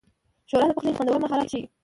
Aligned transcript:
ښوروا 0.49 0.67
د 0.69 0.75
پخلي 0.77 0.91
خوندور 0.97 1.17
مهارت 1.23 1.47
ښيي. 1.51 1.61